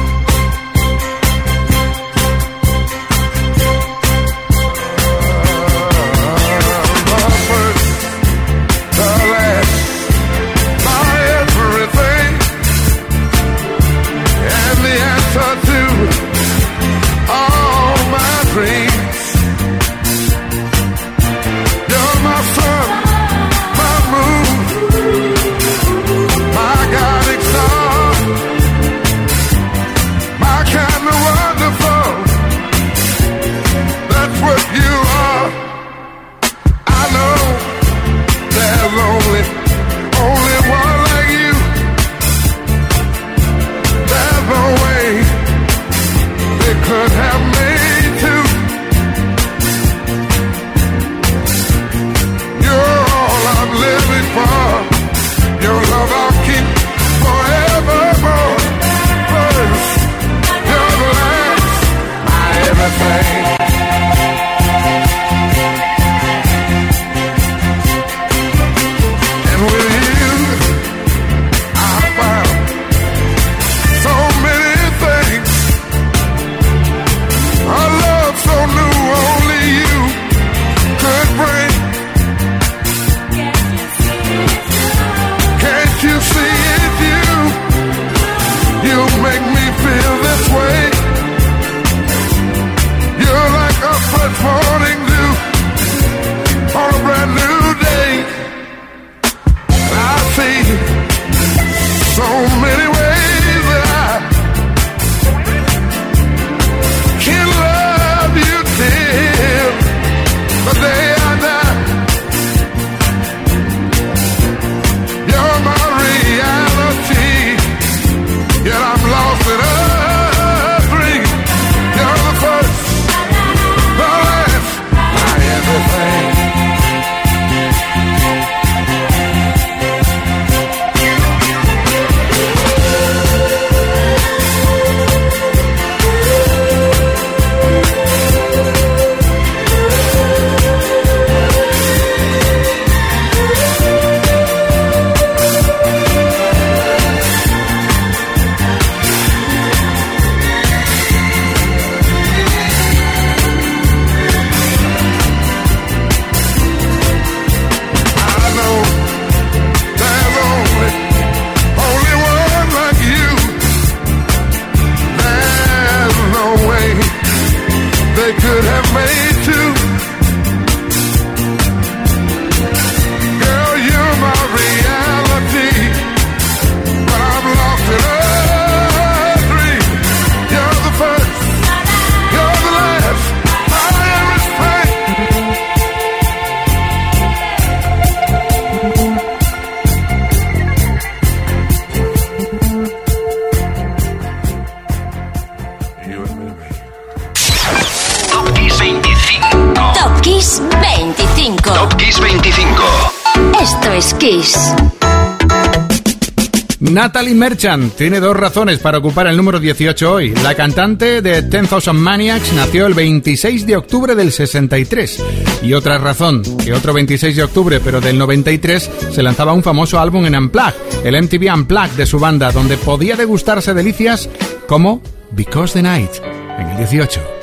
Merchant 207.35 207.95
tiene 207.95 208.21
dos 208.21 208.37
razones 208.37 208.79
para 208.79 208.99
ocupar 208.99 209.27
el 209.27 209.37
número 209.37 209.61
18 209.61 210.13
hoy. 210.13 210.35
La 210.43 210.55
cantante 210.55 211.23
de 211.23 211.43
10,000 211.43 211.95
Maniacs 211.95 212.53
nació 212.53 212.87
el 212.87 212.95
26 212.95 213.67
de 213.67 213.77
octubre 213.77 214.15
del 214.15 214.33
63. 214.33 215.23
Y 215.63 215.73
otra 215.75 215.99
razón, 215.99 216.43
que 216.59 216.73
otro 216.73 216.93
26 216.93 217.37
de 217.37 217.43
octubre, 217.43 217.81
pero 217.81 218.01
del 218.01 218.19
93, 218.19 218.91
se 219.13 219.23
lanzaba 219.23 219.53
un 219.53 219.63
famoso 219.63 220.01
álbum 220.01 220.27
en 220.27 220.37
Unplugged, 220.37 221.05
el 221.05 221.23
MTV 221.23 221.55
Unplugged 221.55 221.97
de 221.97 222.07
su 222.07 222.19
banda, 222.19 222.53
donde 222.53 222.77
podía 222.77 223.17
degustarse 223.17 223.75
delicias 223.75 224.29
como 224.67 225.03
Because 225.33 225.75
the 225.75 225.83
Night, 225.83 226.11
en 226.59 226.69
el 226.69 226.79
18. 226.79 227.42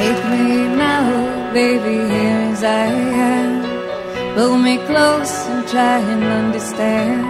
Take 0.00 0.24
me 0.30 0.66
now, 0.86 1.52
baby. 1.52 1.96
here 2.12 2.42
as 2.52 2.64
I 2.64 2.86
am. 3.32 3.50
Pull 4.34 4.56
me 4.56 4.78
close 4.86 5.34
and 5.52 5.68
try 5.68 5.98
and 6.12 6.24
understand. 6.24 7.20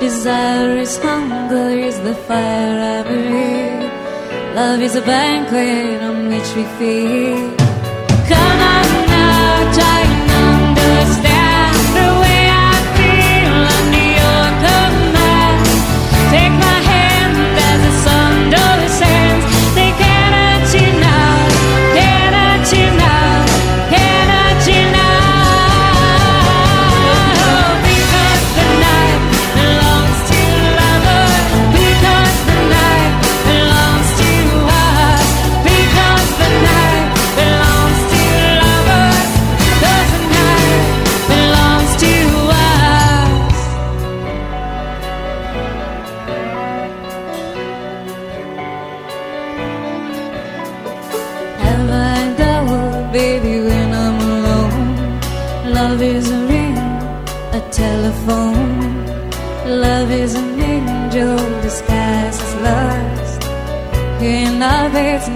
Desire 0.00 0.78
is 0.78 0.98
hunger, 0.98 1.68
is 1.88 2.00
the 2.00 2.16
fire 2.26 2.76
I 2.96 2.98
breathe. 3.08 3.92
Love 4.56 4.80
is 4.82 4.96
a 4.96 5.02
banquet 5.02 6.02
on 6.02 6.28
which 6.32 6.50
we 6.56 6.64
feed. 6.76 7.56
Come 8.32 8.58
on 8.76 8.88
now, 9.06 9.72
try 9.78 10.11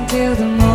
until 0.08 0.36
the 0.36 0.44
morning 0.46 0.65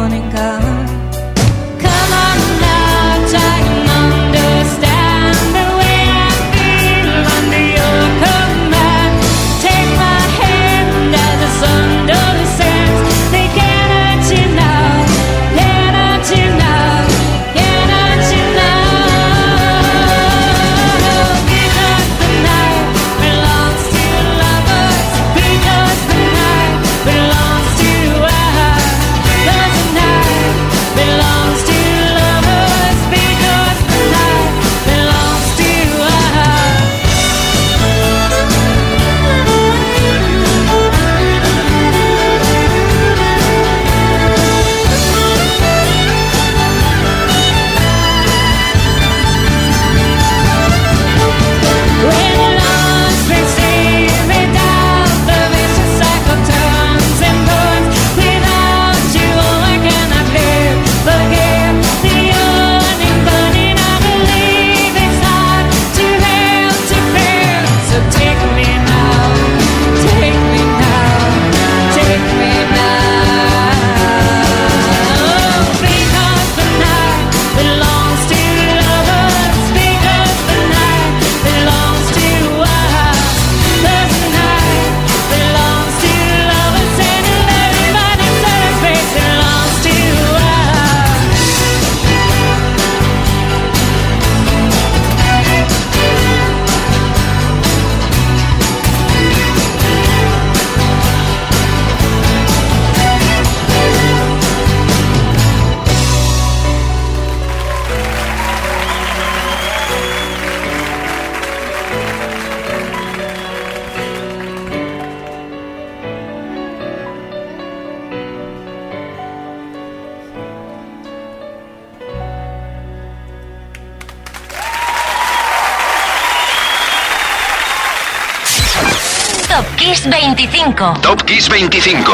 25. 130.81 131.01
Top 131.01 131.23
Kiss 131.25 131.47
25. 131.47 132.11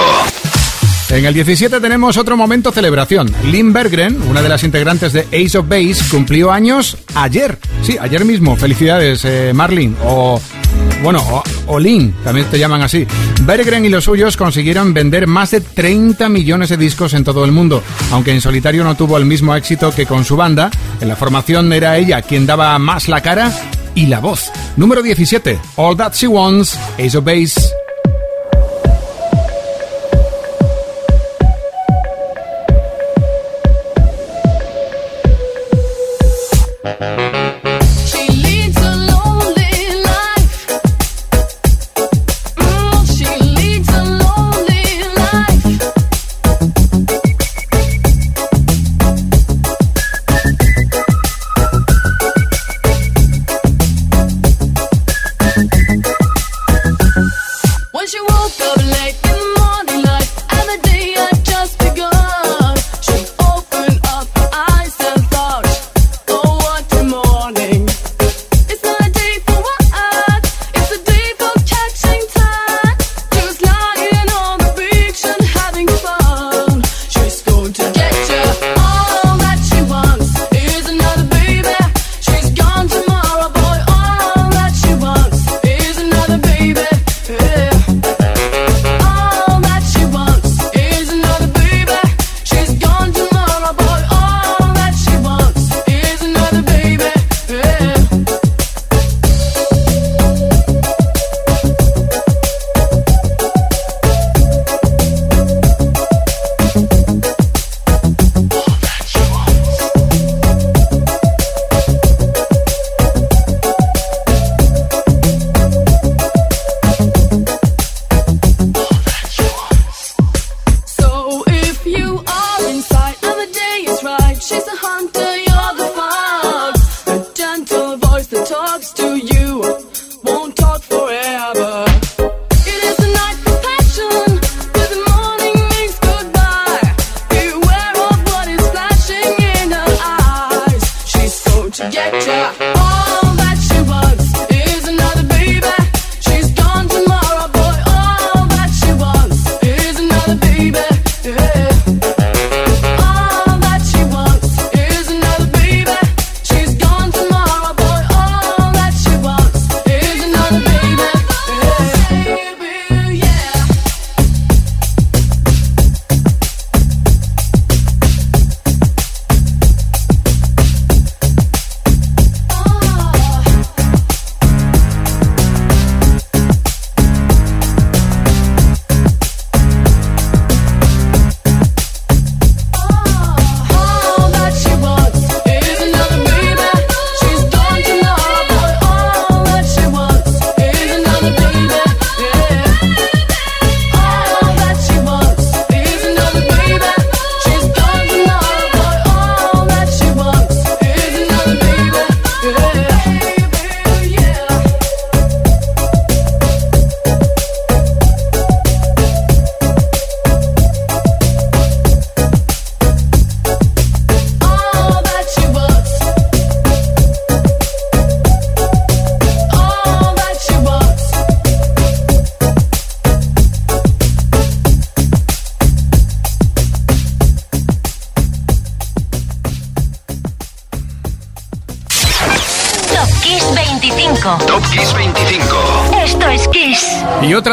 En 1.09 1.25
el 1.25 1.33
17 1.33 1.79
tenemos 1.79 2.17
otro 2.17 2.35
momento 2.35 2.71
celebración. 2.73 3.33
Lynn 3.45 3.71
Berggren, 3.71 4.21
una 4.23 4.41
de 4.41 4.49
las 4.49 4.63
integrantes 4.63 5.13
de 5.13 5.21
Ace 5.31 5.57
of 5.57 5.69
Base, 5.69 6.03
cumplió 6.11 6.51
años 6.51 6.97
ayer. 7.15 7.57
Sí, 7.81 7.97
ayer 7.97 8.25
mismo. 8.25 8.57
Felicidades, 8.57 9.23
eh, 9.23 9.53
Marlin. 9.55 9.95
O, 10.03 10.41
bueno, 11.01 11.23
o, 11.67 11.79
Lynn, 11.79 12.13
también 12.25 12.47
te 12.47 12.59
llaman 12.59 12.81
así. 12.81 13.07
Berggren 13.43 13.85
y 13.85 13.89
los 13.89 14.03
suyos 14.03 14.35
consiguieron 14.35 14.93
vender 14.93 15.27
más 15.27 15.51
de 15.51 15.61
30 15.61 16.27
millones 16.27 16.67
de 16.67 16.75
discos 16.75 17.13
en 17.13 17.23
todo 17.23 17.45
el 17.45 17.53
mundo. 17.53 17.81
Aunque 18.11 18.31
en 18.31 18.41
solitario 18.41 18.83
no 18.83 18.95
tuvo 18.95 19.17
el 19.17 19.25
mismo 19.25 19.55
éxito 19.55 19.95
que 19.95 20.05
con 20.05 20.25
su 20.25 20.35
banda, 20.35 20.69
en 20.99 21.07
la 21.07 21.15
formación 21.15 21.71
era 21.71 21.95
ella 21.97 22.21
quien 22.21 22.45
daba 22.45 22.77
más 22.79 23.07
la 23.07 23.21
cara 23.21 23.49
y 23.95 24.07
la 24.07 24.19
voz. 24.19 24.51
Número 24.75 25.01
17, 25.01 25.57
All 25.77 25.95
That 25.95 26.13
She 26.15 26.27
Wants, 26.27 26.77
Ace 26.99 27.17
of 27.17 27.23
Base. 27.23 27.76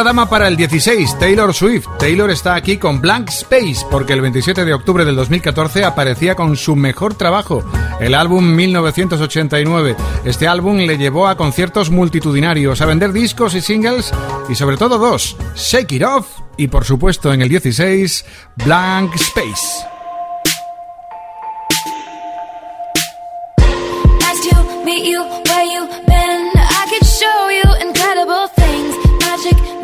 Dama 0.04 0.28
para 0.28 0.46
el 0.48 0.56
16, 0.56 1.18
Taylor 1.18 1.52
Swift. 1.54 1.88
Taylor 1.98 2.30
está 2.30 2.54
aquí 2.54 2.76
con 2.76 3.00
Blank 3.00 3.30
Space 3.30 3.86
porque 3.90 4.12
el 4.12 4.20
27 4.20 4.64
de 4.64 4.74
octubre 4.74 5.04
del 5.04 5.16
2014 5.16 5.84
aparecía 5.84 6.34
con 6.36 6.56
su 6.56 6.76
mejor 6.76 7.14
trabajo, 7.14 7.64
el 8.00 8.14
álbum 8.14 8.54
1989. 8.54 9.96
Este 10.24 10.46
álbum 10.46 10.76
le 10.76 10.98
llevó 10.98 11.26
a 11.26 11.36
conciertos 11.36 11.90
multitudinarios, 11.90 12.80
a 12.82 12.86
vender 12.86 13.12
discos 13.12 13.54
y 13.54 13.62
singles 13.62 14.12
y 14.48 14.54
sobre 14.54 14.76
todo 14.76 14.98
dos, 14.98 15.36
Shake 15.56 15.92
It 15.92 16.02
Off 16.04 16.26
y 16.56 16.68
por 16.68 16.84
supuesto 16.84 17.32
en 17.32 17.42
el 17.42 17.48
16, 17.48 18.24
Blank 18.56 19.14
Space. 19.14 19.93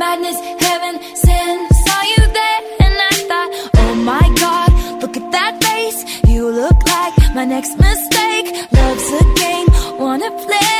Madness, 0.00 0.40
heaven, 0.66 0.94
sin. 1.14 1.68
Saw 1.84 2.02
you 2.12 2.22
there 2.38 2.60
and 2.84 2.94
I 3.10 3.14
thought, 3.28 3.50
oh 3.82 3.94
my 4.12 4.26
god, 4.44 4.70
look 5.02 5.14
at 5.14 5.30
that 5.36 5.62
face. 5.62 6.00
You 6.26 6.50
look 6.50 6.78
like 6.96 7.14
my 7.34 7.44
next 7.44 7.78
mistake. 7.78 8.46
Love's 8.72 9.08
a 9.20 9.24
game, 9.42 9.68
wanna 9.98 10.30
play. 10.46 10.79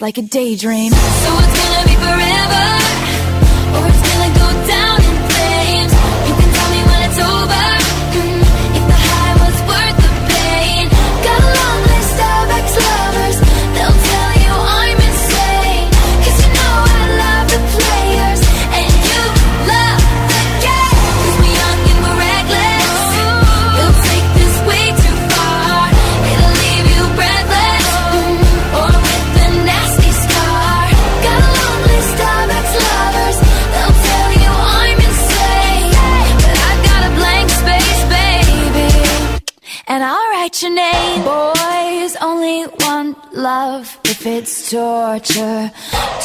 like 0.00 0.18
a 0.18 0.22
daydream. 0.22 0.92
your 40.62 40.72
name? 40.72 41.22
Boys, 41.24 42.16
only 42.20 42.66
want 42.80 43.16
love 43.34 43.98
if 44.04 44.26
it's 44.26 44.70
torture. 44.70 45.70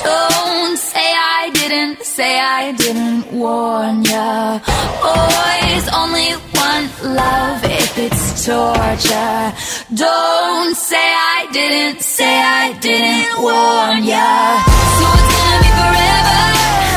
Don't 0.03 0.77
say 0.77 1.09
I 1.39 1.51
didn't, 1.53 2.03
say 2.03 2.39
I 2.39 2.71
didn't 2.71 3.31
warn 3.31 4.03
ya. 4.05 4.59
Boys, 5.03 5.85
only 5.93 6.29
want 6.55 6.91
love 7.03 7.61
if 7.63 7.97
it's 7.97 8.45
torture. 8.45 9.53
Don't 9.93 10.75
say 10.75 11.07
I 11.37 11.47
didn't, 11.51 12.01
say 12.01 12.35
I 12.63 12.73
didn't 12.79 13.41
warn 13.41 14.03
ya. 14.03 14.63
So 14.97 15.05
it's 15.19 15.29
gonna 15.35 15.59
be 15.63 15.71
forever. 15.79 16.92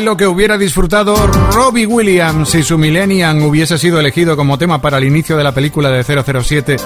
lo 0.00 0.16
que 0.16 0.26
hubiera 0.26 0.56
disfrutado 0.56 1.14
Robbie 1.52 1.86
Williams 1.86 2.48
si 2.50 2.62
su 2.62 2.78
Millennium 2.78 3.42
hubiese 3.42 3.76
sido 3.76 4.00
elegido 4.00 4.36
como 4.36 4.56
tema 4.56 4.80
para 4.80 4.98
el 4.98 5.04
inicio 5.04 5.36
de 5.36 5.44
la 5.44 5.52
película 5.52 5.90
de 5.90 6.02
007. 6.02 6.76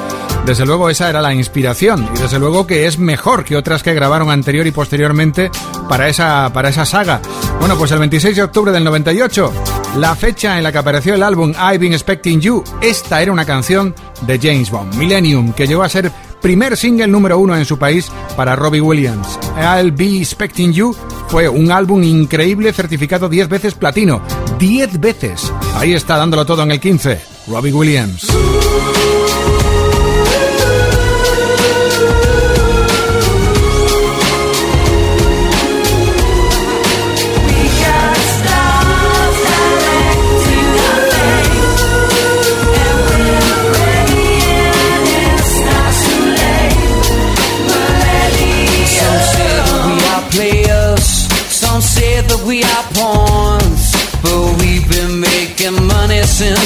Desde 0.45 0.67
luego 0.67 0.91
esa 0.91 1.09
era 1.09 1.23
la 1.23 1.33
inspiración 1.33 2.09
y 2.15 2.19
desde 2.19 2.39
luego 2.39 2.67
que 2.67 2.87
es 2.87 2.99
mejor 2.99 3.45
que 3.45 3.57
otras 3.57 3.83
que 3.83 3.95
grabaron 3.95 4.31
anterior 4.31 4.67
y 4.67 4.73
posteriormente 4.73 5.51
para 5.89 6.09
esa, 6.09 6.53
para 6.53 6.69
esa 6.69 6.85
saga. 6.85 7.21
Bueno, 7.61 7.77
pues 7.79 7.93
el 7.93 7.99
26 8.01 8.37
de 8.37 8.43
octubre 8.43 8.73
del 8.73 8.85
98, 8.85 9.53
la 9.99 10.15
fecha 10.17 10.57
en 10.57 10.65
la 10.65 10.73
que 10.73 10.79
apareció 10.79 11.15
el 11.15 11.23
álbum 11.23 11.53
I've 11.53 11.79
Been 11.79 11.93
Expecting 11.93 12.41
You, 12.41 12.65
esta 12.81 13.23
era 13.23 13.33
una 13.33 13.45
canción 13.45 13.95
de 14.23 14.39
James 14.39 14.71
Bond, 14.71 14.95
Millennium, 14.95 15.53
que 15.53 15.67
llegó 15.67 15.83
a 15.83 15.89
ser 15.89 16.11
primer 16.47 16.77
single 16.77 17.09
número 17.09 17.41
uno 17.41 17.57
en 17.57 17.65
su 17.65 17.77
país 17.77 18.07
para 18.37 18.55
Robbie 18.55 18.81
Williams. 18.81 19.37
I'll 19.57 19.91
Be 19.91 20.19
Expecting 20.19 20.73
You 20.73 20.95
fue 21.27 21.49
un 21.49 21.73
álbum 21.73 22.05
increíble 22.05 22.73
certificado 22.73 23.29
10 23.29 23.49
veces 23.49 23.75
platino. 23.75 24.23
10 24.57 25.01
veces. 25.01 25.53
Ahí 25.75 25.95
está 25.95 26.17
dándolo 26.17 26.47
todo 26.47 26.63
en 26.63 26.71
el 26.71 26.79
15. 26.79 27.21
Robbie 27.49 27.73
Williams. 27.73 28.29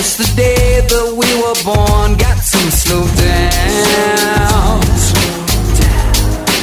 Since 0.03 0.16
the 0.16 0.34
day 0.34 0.80
that 0.80 1.09
we 1.12 1.28
were 1.42 1.59
born, 1.62 2.16
got 2.16 2.38
some 2.38 2.70
slow 2.70 3.05
down 3.20 4.80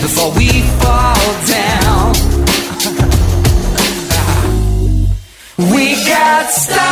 before 0.01 0.31
we 0.35 0.63
fall 0.81 1.33
down. 1.45 2.13
we 5.71 5.93
got 6.03 6.49
stuck. 6.49 6.86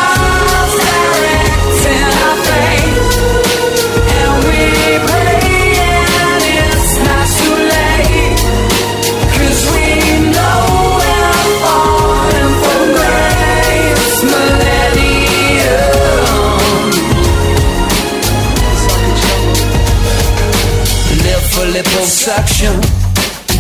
liposuction, 22.06 22.78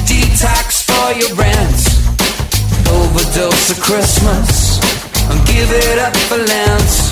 detox 0.06 0.86
for 0.86 1.08
your 1.18 1.34
rents, 1.36 1.98
overdose 2.94 3.72
of 3.72 3.80
Christmas, 3.82 4.78
and 5.30 5.48
give 5.48 5.70
it 5.72 5.98
up 5.98 6.16
for 6.30 6.38
Lance. 6.38 7.10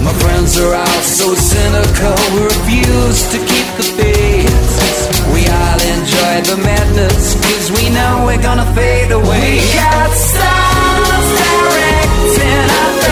My 0.00 0.12
friends 0.22 0.58
are 0.60 0.74
all 0.74 1.02
so 1.02 1.34
cynical, 1.34 2.14
we 2.34 2.44
refuse 2.44 3.22
to 3.32 3.38
keep 3.38 3.68
the 3.78 3.86
faith. 3.98 5.34
We 5.34 5.42
all 5.50 5.80
enjoy 5.96 6.34
the 6.46 6.62
madness, 6.62 7.34
cause 7.34 7.72
we 7.72 7.90
know 7.90 8.22
we're 8.26 8.42
gonna 8.42 8.70
fade 8.74 9.10
away. 9.10 9.58
We 9.58 9.74
got 9.74 10.10
stars 10.14 11.26
directing 11.42 12.70
our 12.78 13.03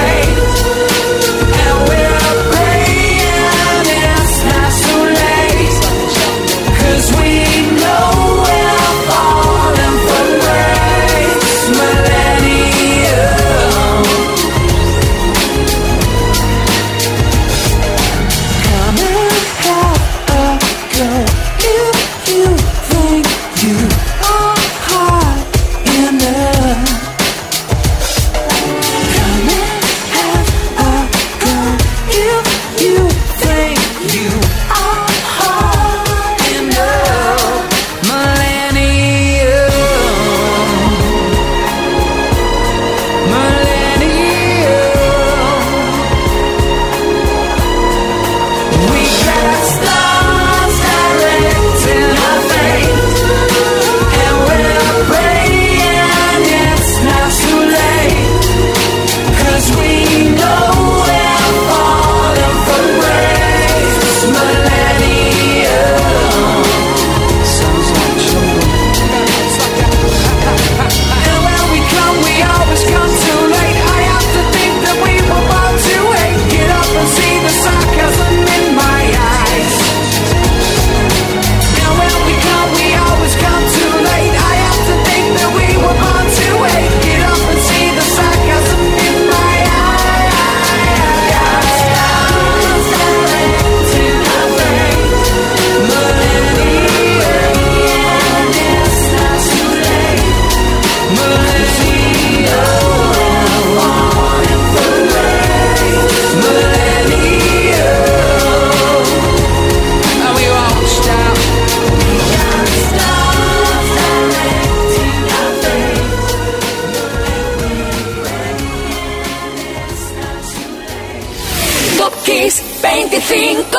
25. 123.13 123.79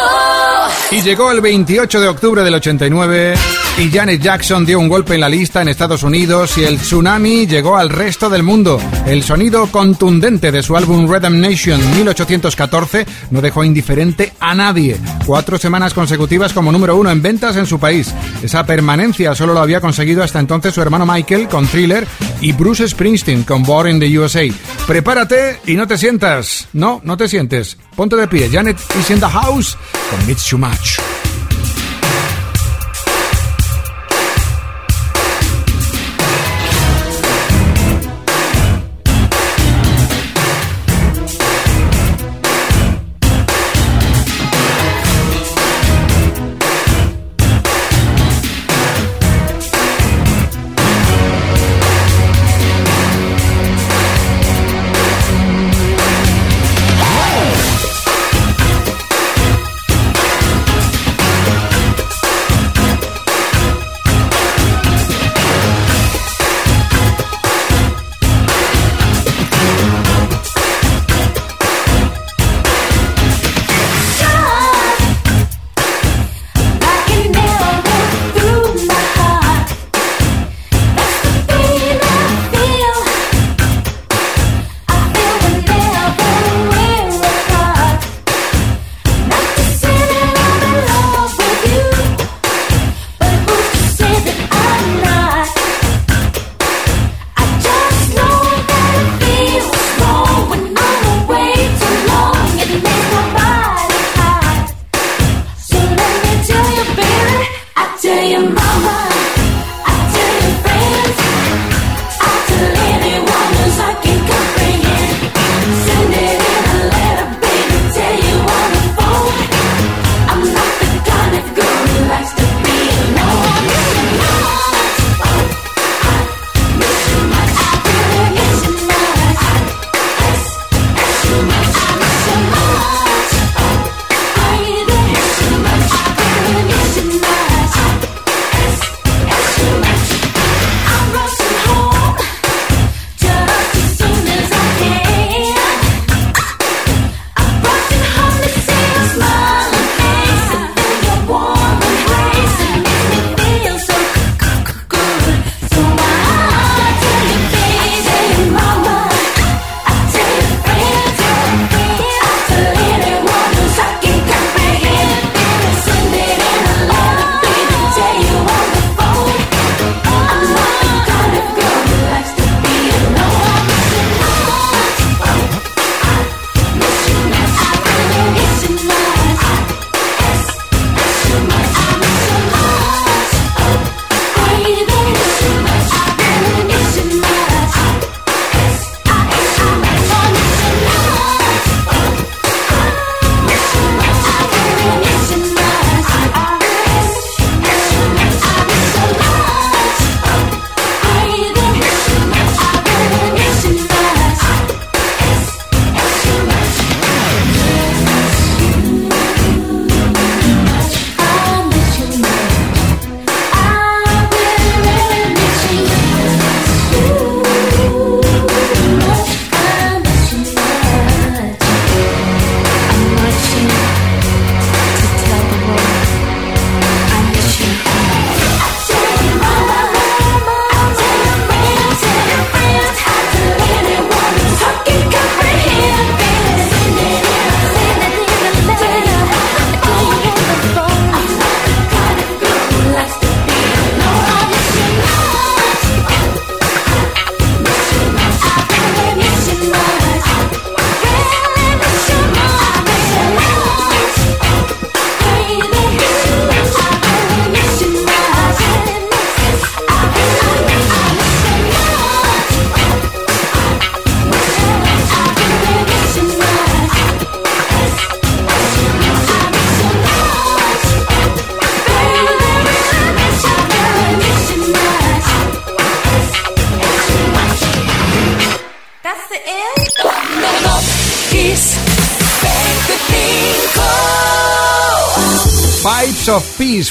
Y 0.92 1.02
llegó 1.02 1.32
el 1.32 1.42
28 1.42 2.00
de 2.00 2.08
octubre 2.08 2.44
del 2.44 2.54
89 2.54 3.34
y 3.78 3.90
Janet 3.90 4.22
Jackson 4.22 4.66
dio 4.66 4.80
un 4.80 4.88
golpe 4.88 5.16
en 5.16 5.22
la 5.22 5.30
lista 5.30 5.62
en 5.62 5.68
Estados 5.68 6.04
Unidos 6.04 6.58
y 6.58 6.64
el 6.64 6.78
tsunami 6.78 7.48
llegó 7.48 7.76
al 7.76 7.90
resto 7.90 8.30
del 8.30 8.44
mundo. 8.44 8.80
El 9.08 9.24
sonido 9.24 9.68
contundente 9.68 10.52
de 10.52 10.62
su 10.62 10.78
álbum 10.78 11.12
Rhythm 11.12 11.40
Nation 11.40 11.80
1814 11.96 13.06
no 13.32 13.42
dejó 13.42 13.64
indiferente 13.64 14.34
a 14.40 14.54
nadie. 14.54 14.98
Cuatro 15.26 15.58
semanas 15.58 15.94
consecutivas 15.94 16.54
como 16.54 16.72
número 16.72 16.96
uno 16.96 17.10
en 17.10 17.22
ventas 17.22 17.56
en 17.56 17.66
su 17.66 17.80
país. 17.80 18.14
Esa 18.44 18.66
permanencia 18.66 19.34
solo 19.34 19.54
lo 19.54 19.62
había 19.62 19.82
conseguido 19.82 20.24
hasta 20.24 20.40
entonces 20.40 20.74
su 20.74 20.82
hermano 20.82 21.06
Michael 21.06 21.48
con 21.48 21.68
Thriller 21.68 22.08
y 22.42 22.52
Bruce 22.52 22.88
Springsteen 22.88 23.44
con 23.44 23.64
Born 23.64 23.90
in 23.90 24.00
the 24.00 24.20
USA. 24.20 24.44
Prepárate 24.86 25.62
y 25.66 25.76
no 25.76 25.88
te 25.88 25.98
sientas. 25.98 26.68
No, 26.74 27.02
no 27.04 27.18
te 27.18 27.28
sientes. 27.28 27.78
Ponte 27.96 28.16
de 28.16 28.28
pie. 28.28 28.50
Janet 28.52 28.78
is 29.00 29.10
in 29.10 29.20
the 29.20 29.28
house 29.28 29.76
con 30.10 30.36
Too 30.36 30.58
Much. 30.58 31.13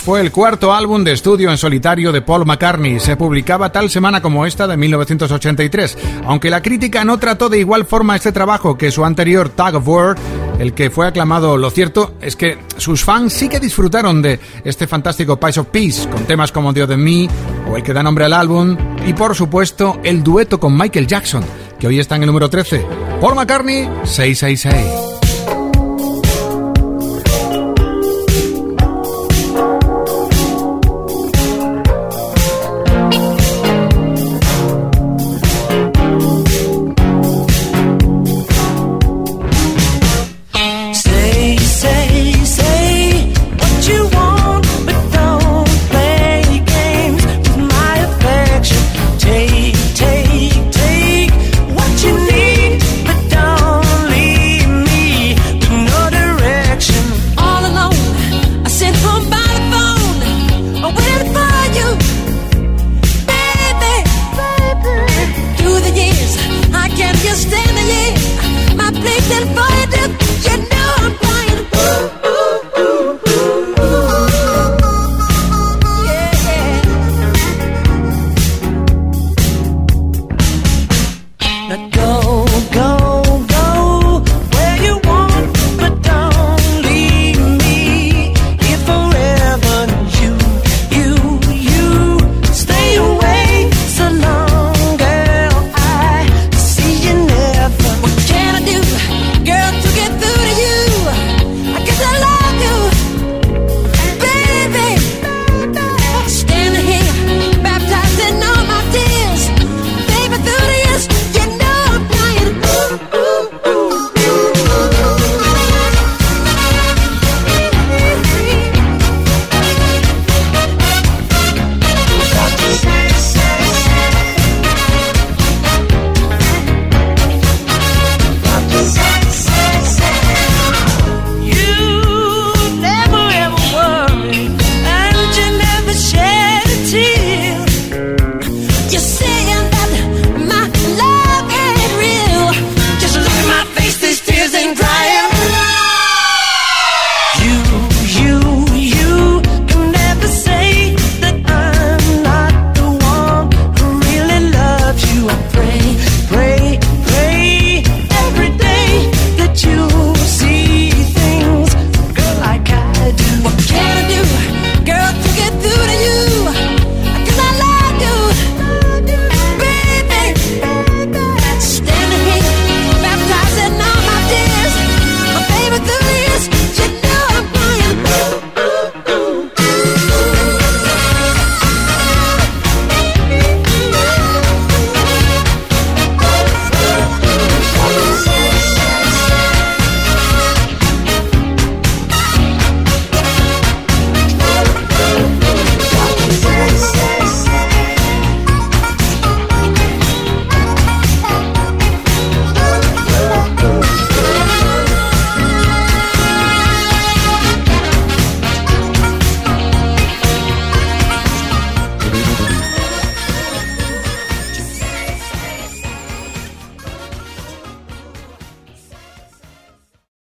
Fue 0.01 0.21
el 0.21 0.31
cuarto 0.31 0.73
álbum 0.73 1.03
de 1.05 1.13
estudio 1.13 1.51
en 1.51 1.59
solitario 1.59 2.13
de 2.13 2.23
Paul 2.23 2.47
McCartney. 2.47 3.01
Se 3.01 3.17
publicaba 3.17 3.73
tal 3.73 3.91
semana 3.91 4.23
como 4.23 4.47
esta 4.47 4.67
de 4.67 4.77
1983, 4.77 5.99
aunque 6.25 6.51
la 6.51 6.63
crítica 6.63 7.05
no 7.05 7.19
trató 7.19 7.49
de 7.49 7.59
igual 7.59 7.85
forma 7.85 8.17
este 8.17 8.33
trabajo 8.33 8.79
que 8.79 8.91
su 8.91 9.05
anterior 9.05 9.49
Tag 9.49 9.75
of 9.75 9.89
War, 9.89 10.17
el 10.59 10.73
que 10.73 10.91
fue 10.91 11.07
aclamado. 11.07 11.57
Lo 11.57 11.71
cierto 11.71 12.15
es 12.21 12.37
que 12.37 12.59
sus 12.77 13.03
fans 13.05 13.33
sí 13.33 13.49
que 13.49 13.61
disfrutaron 13.61 14.23
de 14.23 14.39
este 14.65 14.87
fantástico 14.87 15.39
Pipes 15.39 15.59
of 15.59 15.69
Peace, 15.69 16.09
con 16.09 16.25
temas 16.25 16.53
como 16.53 16.73
The 16.73 16.87
de 16.87 16.97
Me 16.97 17.29
o 17.69 17.77
el 17.77 17.83
que 17.83 17.93
da 17.93 18.03
nombre 18.03 18.25
al 18.25 18.33
álbum, 18.33 18.77
y 19.07 19.13
por 19.13 19.35
supuesto 19.35 19.99
el 20.05 20.23
dueto 20.23 20.61
con 20.61 20.77
Michael 20.77 21.07
Jackson, 21.07 21.45
que 21.79 21.87
hoy 21.87 21.99
está 21.99 22.17
en 22.17 22.23
el 22.23 22.29
número 22.29 22.49
13. 22.49 22.87
Paul 23.21 23.35
McCartney, 23.35 23.89
666. 24.05 25.12